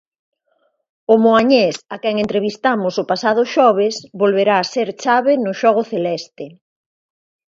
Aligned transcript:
O 1.13 1.15
moañés, 1.25 1.75
a 1.93 1.95
quen 2.03 2.15
entrevistamos 2.25 2.93
o 3.01 3.07
pasado 3.11 3.41
xoves, 3.53 3.95
volverá 4.21 4.57
ser 4.73 4.87
chave 5.03 5.33
no 5.43 5.51
xogo 5.61 5.81
celeste. 5.91 6.45